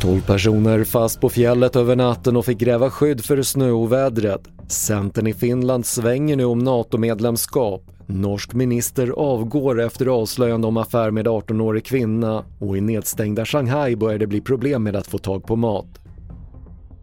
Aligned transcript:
12 0.00 0.20
personer 0.26 0.84
fast 0.84 1.20
på 1.20 1.28
fjället 1.28 1.76
över 1.76 1.96
natten 1.96 2.36
och 2.36 2.44
fick 2.44 2.58
gräva 2.58 2.90
skydd 2.90 3.24
för 3.24 3.42
snöovädret. 3.42 4.40
Centern 4.68 5.26
i 5.26 5.34
Finland 5.34 5.86
svänger 5.86 6.36
nu 6.36 6.44
om 6.44 6.58
NATO-medlemskap. 6.58 7.82
Norsk 8.06 8.54
minister 8.54 9.10
avgår 9.10 9.80
efter 9.80 10.06
avslöjande 10.06 10.66
om 10.66 10.76
affär 10.76 11.10
med 11.10 11.26
18-årig 11.26 11.84
kvinna 11.84 12.44
och 12.58 12.76
i 12.76 12.80
nedstängda 12.80 13.44
Shanghai 13.44 13.96
börjar 13.96 14.18
det 14.18 14.26
bli 14.26 14.40
problem 14.40 14.82
med 14.82 14.96
att 14.96 15.06
få 15.06 15.18
tag 15.18 15.46
på 15.46 15.56
mat. 15.56 15.99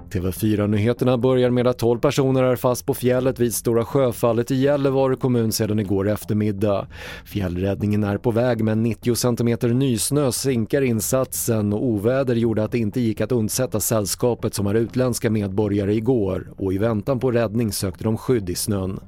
TV4-nyheterna 0.08 1.18
börjar 1.18 1.50
med 1.50 1.68
att 1.68 1.78
12 1.78 2.00
personer 2.00 2.44
är 2.44 2.56
fast 2.56 2.86
på 2.86 2.94
fjället 2.94 3.40
vid 3.40 3.56
Stora 3.56 3.86
Sjöfallet 3.86 4.52
i 4.52 4.56
Gällivare 4.56 5.16
kommun 5.16 5.52
sedan 5.52 5.80
igår 5.80 6.10
eftermiddag. 6.10 6.88
Fjällräddningen 7.26 8.04
är 8.04 8.18
på 8.18 8.32
väg 8.32 8.64
men 8.64 8.84
90 8.84 9.16
cm 9.16 9.78
nysnö 9.80 10.32
sinkar 10.32 10.82
insatsen 10.82 11.74
och 11.74 11.86
oväder 11.86 12.36
gjorde 12.36 12.64
att 12.64 12.72
det 12.72 12.78
inte 12.78 13.02
gick 13.02 13.22
att 13.22 13.32
undsätta 13.32 13.80
sällskapet 13.80 14.54
som 14.54 14.68
är 14.68 14.74
utländska 14.74 15.30
medborgare 15.30 15.94
igår 15.94 16.48
och 16.58 16.74
i 16.74 16.78
väntan 16.78 17.20
på 17.20 17.32
räddning 17.32 17.72
sökte 17.72 18.04
de 18.04 18.18
skydd 18.18 18.50
i 18.50 18.56
snön. 18.56 19.00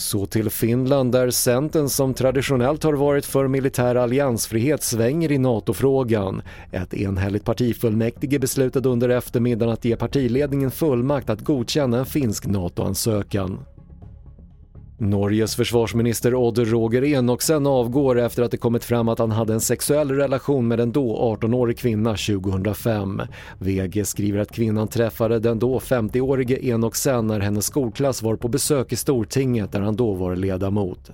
Så 0.00 0.26
till 0.26 0.50
Finland 0.50 1.12
där 1.12 1.30
Centern 1.30 1.88
som 1.88 2.14
traditionellt 2.14 2.84
har 2.84 2.92
varit 2.92 3.26
för 3.26 3.48
militär 3.48 3.94
alliansfrihet 3.94 4.82
svänger 4.82 5.32
i 5.32 5.38
NATO-frågan. 5.38 6.42
Ett 6.72 6.94
enhälligt 6.94 7.44
partifullmäktige 7.44 8.38
beslutade 8.38 8.88
under 8.88 9.08
eftermiddagen 9.08 9.72
att 9.72 9.84
ge 9.84 9.96
partiledningen 9.96 10.70
fullmakt 10.70 11.30
att 11.30 11.40
godkänna 11.40 11.98
en 11.98 12.06
finsk 12.06 12.46
NATO-ansökan. 12.46 13.58
Norges 15.00 15.56
försvarsminister 15.56 16.34
Odd 16.34 16.58
Roger 16.58 17.04
Enoksen 17.04 17.66
avgår 17.66 18.18
efter 18.18 18.42
att 18.42 18.50
det 18.50 18.56
kommit 18.56 18.84
fram 18.84 19.08
att 19.08 19.18
han 19.18 19.30
hade 19.30 19.52
en 19.52 19.60
sexuell 19.60 20.10
relation 20.10 20.68
med 20.68 20.80
en 20.80 20.92
då 20.92 21.36
18-årig 21.40 21.78
kvinna 21.78 22.10
2005. 22.10 23.22
VG 23.58 24.04
skriver 24.04 24.38
att 24.38 24.52
kvinnan 24.52 24.88
träffade 24.88 25.38
den 25.38 25.58
då 25.58 25.78
50-årige 25.78 26.66
Enoksen 26.66 27.26
när 27.26 27.40
hennes 27.40 27.66
skolklass 27.66 28.22
var 28.22 28.36
på 28.36 28.48
besök 28.48 28.92
i 28.92 28.96
Stortinget 28.96 29.72
där 29.72 29.80
han 29.80 29.96
då 29.96 30.14
var 30.14 30.36
ledamot. 30.36 31.10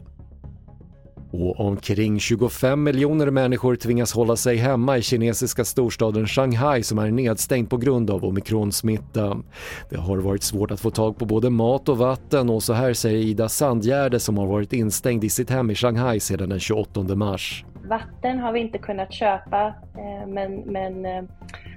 Och 1.39 1.61
omkring 1.61 2.21
25 2.21 2.83
miljoner 2.83 3.31
människor 3.31 3.77
tvingas 3.77 4.13
hålla 4.13 4.37
sig 4.37 4.57
hemma 4.57 4.99
i 4.99 5.03
kinesiska 5.03 5.65
storstaden 5.65 6.27
Shanghai 6.27 6.83
som 6.83 6.99
är 6.99 7.11
nedstängd 7.11 7.71
på 7.71 7.77
grund 7.77 8.11
av 8.11 8.25
omikronsmitta. 8.25 9.37
Det 9.91 9.97
har 9.97 10.17
varit 10.17 10.43
svårt 10.43 10.71
att 10.71 10.81
få 10.81 10.91
tag 10.91 11.19
på 11.19 11.25
både 11.25 11.51
mat 11.51 11.89
och 11.89 11.99
vatten 11.99 12.51
och 12.51 12.63
så 12.63 12.73
här 12.73 12.93
säger 12.93 13.19
Ida 13.19 13.49
Sandgärde 13.49 14.21
som 14.21 14.39
har 14.39 14.47
varit 14.47 14.73
instängd 14.73 15.25
i 15.25 15.29
sitt 15.29 15.51
hem 15.51 15.71
i 15.71 15.75
Shanghai 15.75 16.21
sedan 16.21 16.49
den 16.49 16.61
28 16.61 17.01
mars. 17.15 17.65
Vatten 17.89 18.39
har 18.39 18.53
vi 18.53 18.61
inte 18.61 18.79
kunnat 18.79 19.13
köpa 19.13 19.67
eh, 19.95 20.29
men, 20.29 20.57
men 20.57 21.07
eh, 21.07 21.25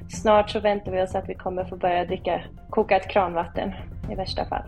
snart 0.10 0.50
så 0.50 0.60
väntar 0.60 0.92
vi 0.92 1.02
oss 1.02 1.16
att 1.16 1.30
vi 1.30 1.36
kommer 1.36 1.66
få 1.66 1.76
börja 1.76 2.06
dricka 2.06 2.42
kokat 2.70 3.08
kranvatten 3.08 3.72
i 4.12 4.16
värsta 4.16 4.46
fall. 4.46 4.64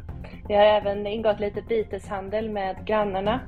Vi 0.47 0.55
har 0.55 0.63
även 0.63 1.07
ingått 1.07 1.39
lite 1.39 1.61
byteshandel 1.61 2.49
med 2.49 2.75
grannarna 2.85 3.39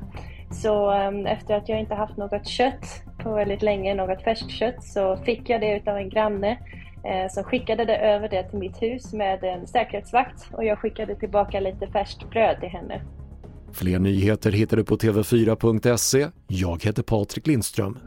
så 0.53 1.07
um, 1.07 1.25
efter 1.25 1.53
att 1.53 1.69
jag 1.69 1.79
inte 1.79 1.95
haft 1.95 2.17
något 2.17 2.47
kött 2.47 3.03
på 3.19 3.33
väldigt 3.33 3.61
länge, 3.61 3.95
något 3.95 4.23
färskt 4.23 4.51
kött, 4.51 4.83
så 4.83 5.17
fick 5.17 5.49
jag 5.49 5.61
det 5.61 5.75
utav 5.77 5.97
en 5.97 6.09
granne 6.09 6.51
eh, 7.03 7.31
som 7.31 7.43
skickade 7.43 7.85
det 7.85 7.97
över 7.97 8.29
det 8.29 8.43
till 8.43 8.59
mitt 8.59 8.81
hus 8.81 9.13
med 9.13 9.43
en 9.43 9.67
säkerhetsvakt 9.67 10.49
och 10.53 10.65
jag 10.65 10.79
skickade 10.79 11.15
tillbaka 11.15 11.59
lite 11.59 11.87
färskt 11.87 12.29
bröd 12.29 12.59
till 12.59 12.69
henne. 12.69 13.01
Fler 13.73 13.99
nyheter 13.99 14.51
hittar 14.51 14.77
du 14.77 14.83
på 14.83 14.95
tv4.se. 14.95 16.27
Jag 16.47 16.83
heter 16.83 17.03
Patrik 17.03 17.47
Lindström. 17.47 17.97